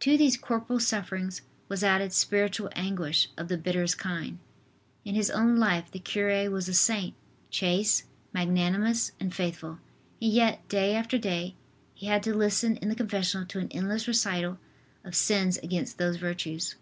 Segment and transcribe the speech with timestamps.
[0.00, 4.40] To these corporal sufferings was added spiritual anguish of the bitterest kind.
[5.04, 7.14] In his own life the cure was a saint,
[7.48, 8.02] chaste,
[8.32, 9.78] magnanimous and faithful,
[10.20, 11.54] and yet, day after day,
[11.94, 14.58] he had to listen in the confessional to an endless recital
[15.04, 16.74] of sins against those virtues.